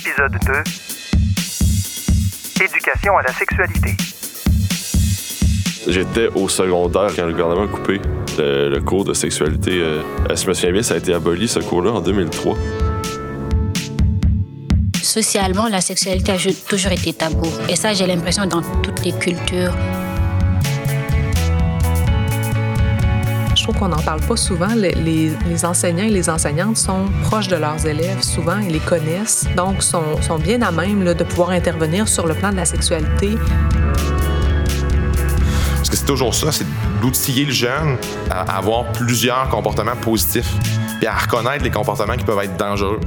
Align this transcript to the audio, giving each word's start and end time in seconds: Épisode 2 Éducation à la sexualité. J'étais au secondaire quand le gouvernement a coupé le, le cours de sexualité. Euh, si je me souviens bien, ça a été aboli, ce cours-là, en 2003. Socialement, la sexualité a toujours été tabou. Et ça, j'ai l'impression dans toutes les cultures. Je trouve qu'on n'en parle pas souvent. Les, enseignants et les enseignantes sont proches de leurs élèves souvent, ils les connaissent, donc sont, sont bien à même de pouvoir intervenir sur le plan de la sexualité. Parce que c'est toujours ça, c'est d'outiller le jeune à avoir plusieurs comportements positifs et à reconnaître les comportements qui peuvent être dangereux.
Épisode 0.00 0.32
2 0.32 0.38
Éducation 2.64 3.18
à 3.18 3.22
la 3.22 3.32
sexualité. 3.34 3.94
J'étais 5.86 6.28
au 6.28 6.48
secondaire 6.48 7.10
quand 7.14 7.26
le 7.26 7.32
gouvernement 7.32 7.64
a 7.64 7.68
coupé 7.68 8.00
le, 8.38 8.70
le 8.70 8.80
cours 8.80 9.04
de 9.04 9.12
sexualité. 9.12 9.72
Euh, 9.72 10.00
si 10.34 10.44
je 10.44 10.48
me 10.48 10.54
souviens 10.54 10.72
bien, 10.72 10.82
ça 10.82 10.94
a 10.94 10.96
été 10.96 11.12
aboli, 11.12 11.48
ce 11.48 11.58
cours-là, 11.58 11.92
en 11.92 12.00
2003. 12.00 12.56
Socialement, 15.02 15.68
la 15.68 15.82
sexualité 15.82 16.32
a 16.32 16.38
toujours 16.66 16.92
été 16.92 17.12
tabou. 17.12 17.50
Et 17.68 17.76
ça, 17.76 17.92
j'ai 17.92 18.06
l'impression 18.06 18.46
dans 18.46 18.62
toutes 18.82 19.04
les 19.04 19.12
cultures. 19.12 19.74
Je 23.60 23.64
trouve 23.64 23.76
qu'on 23.76 23.88
n'en 23.88 24.00
parle 24.00 24.22
pas 24.22 24.36
souvent. 24.36 24.74
Les, 24.74 25.64
enseignants 25.66 26.04
et 26.04 26.08
les 26.08 26.30
enseignantes 26.30 26.78
sont 26.78 27.04
proches 27.24 27.48
de 27.48 27.56
leurs 27.56 27.84
élèves 27.84 28.22
souvent, 28.22 28.56
ils 28.56 28.72
les 28.72 28.78
connaissent, 28.78 29.46
donc 29.54 29.82
sont, 29.82 30.22
sont 30.22 30.38
bien 30.38 30.62
à 30.62 30.70
même 30.70 31.04
de 31.04 31.24
pouvoir 31.24 31.50
intervenir 31.50 32.08
sur 32.08 32.26
le 32.26 32.32
plan 32.32 32.52
de 32.52 32.56
la 32.56 32.64
sexualité. 32.64 33.36
Parce 35.76 35.90
que 35.90 35.96
c'est 35.96 36.06
toujours 36.06 36.34
ça, 36.34 36.50
c'est 36.52 36.64
d'outiller 37.02 37.44
le 37.44 37.52
jeune 37.52 37.98
à 38.30 38.56
avoir 38.56 38.90
plusieurs 38.92 39.46
comportements 39.50 39.96
positifs 39.96 40.54
et 41.02 41.06
à 41.06 41.16
reconnaître 41.18 41.62
les 41.62 41.70
comportements 41.70 42.16
qui 42.16 42.24
peuvent 42.24 42.42
être 42.42 42.56
dangereux. 42.56 43.00